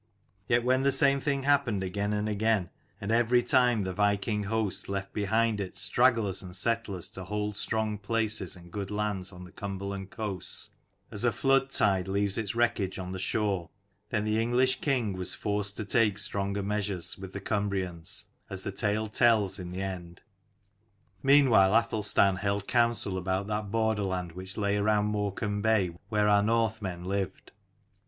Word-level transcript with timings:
Yet 0.47 0.63
when 0.63 0.81
the 0.81 0.91
same 0.91 1.19
thing 1.19 1.43
happened 1.43 1.83
again 1.83 2.11
and 2.11 2.27
again 2.27 2.71
and 2.99 3.11
every 3.11 3.43
time 3.43 3.81
the 3.83 3.93
viking 3.93 4.45
host 4.45 4.89
left 4.89 5.13
behind 5.13 5.61
it 5.61 5.77
stragglers 5.77 6.41
and 6.41 6.55
settlers 6.55 7.07
to 7.11 7.23
hold 7.25 7.55
strong 7.55 7.99
places 7.99 8.55
and 8.55 8.71
good 8.71 8.89
lands 8.89 9.31
on 9.31 9.43
the 9.43 9.51
Cumberland 9.51 10.09
coasts, 10.09 10.71
as 11.11 11.23
a 11.23 11.31
flood 11.31 11.69
tide 11.69 12.07
leaves 12.07 12.39
its 12.39 12.55
wreckage 12.55 12.97
on 12.97 13.11
the 13.11 13.19
shore, 13.19 13.69
then 14.09 14.25
the 14.25 14.41
English 14.41 14.79
king 14.81 15.13
was 15.13 15.35
forced 15.35 15.77
to 15.77 15.85
take 15.85 16.17
stronger 16.17 16.63
measures 16.63 17.15
with 17.19 17.33
the 17.33 17.39
Cumbrians, 17.39 18.25
as 18.49 18.63
the 18.63 18.71
tale 18.71 19.05
tells 19.05 19.59
in 19.59 19.69
the 19.69 19.83
end. 19.83 20.23
Meanwhile 21.21 21.75
Athelstan 21.75 22.37
held 22.37 22.67
counsel 22.67 23.19
about 23.19 23.45
that 23.45 23.69
borderland 23.69 24.31
which 24.31 24.57
lay 24.57 24.77
around 24.77 25.05
Morecambe 25.09 25.61
Bay, 25.61 25.91
where 26.09 26.27
our 26.27 26.41
Northmen 26.41 27.03
lived. 27.03 27.51